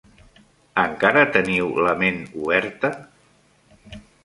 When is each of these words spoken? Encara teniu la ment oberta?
Encara 0.83 1.21
teniu 1.35 1.69
la 1.89 1.93
ment 2.01 2.19
oberta? 2.47 2.93